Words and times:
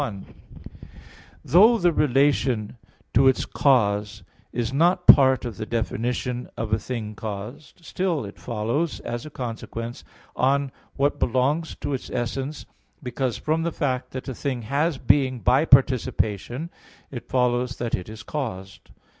1: 0.01 0.25
Though 1.45 1.77
the 1.77 1.91
relation 1.93 2.75
to 3.13 3.27
its 3.27 3.45
cause 3.45 4.23
is 4.51 4.73
not 4.73 5.05
part 5.05 5.45
of 5.45 5.57
the 5.57 5.65
definition 5.67 6.49
of 6.57 6.73
a 6.73 6.79
thing 6.79 7.13
caused, 7.13 7.85
still 7.85 8.25
it 8.25 8.39
follows, 8.39 8.99
as 9.01 9.27
a 9.27 9.29
consequence, 9.29 10.03
on 10.35 10.71
what 10.95 11.19
belongs 11.19 11.75
to 11.81 11.93
its 11.93 12.09
essence; 12.09 12.65
because 13.03 13.37
from 13.37 13.61
the 13.61 13.71
fact 13.71 14.09
that 14.09 14.27
a 14.27 14.33
thing 14.33 14.63
has 14.63 14.97
being 14.97 15.39
by 15.39 15.65
participation, 15.65 16.71
it 17.11 17.29
follows 17.29 17.77
that 17.77 17.93
it 17.93 18.09
is 18.09 18.23
caused. 18.23 18.89